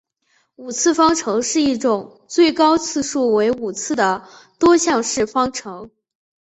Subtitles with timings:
[0.55, 4.27] 五次方程是一种最高次数为五次的
[4.57, 5.91] 多项式方程。